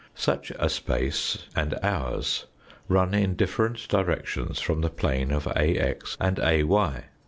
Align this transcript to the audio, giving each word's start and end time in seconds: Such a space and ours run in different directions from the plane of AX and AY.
Such 0.15 0.51
a 0.57 0.67
space 0.67 1.45
and 1.55 1.77
ours 1.83 2.47
run 2.87 3.13
in 3.13 3.35
different 3.35 3.87
directions 3.87 4.59
from 4.59 4.81
the 4.81 4.89
plane 4.89 5.29
of 5.31 5.45
AX 5.55 6.17
and 6.19 6.39
AY. 6.39 7.03